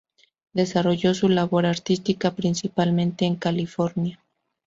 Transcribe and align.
Desarrolló 0.53 1.13
su 1.13 1.29
labor 1.29 1.67
artística 1.67 2.31
principalmente 2.33 3.25
en 3.25 3.35
California. 3.35 4.19